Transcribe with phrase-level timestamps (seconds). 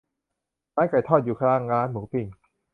[0.75, 2.27] ร้านไก่ทอดอยู่ข้างร้านหมูปิ้ง